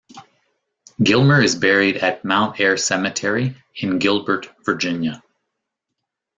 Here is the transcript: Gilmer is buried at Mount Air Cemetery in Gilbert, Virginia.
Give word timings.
Gilmer 1.03 1.39
is 1.43 1.53
buried 1.53 1.97
at 1.97 2.25
Mount 2.25 2.59
Air 2.59 2.75
Cemetery 2.75 3.55
in 3.75 3.99
Gilbert, 3.99 4.49
Virginia. 4.65 5.21